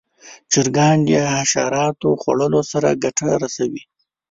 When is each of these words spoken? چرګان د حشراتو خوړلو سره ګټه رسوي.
چرګان 0.51 0.97
د 1.07 1.11
حشراتو 1.35 2.09
خوړلو 2.21 2.61
سره 2.71 2.89
ګټه 3.03 3.27
رسوي. 3.43 3.83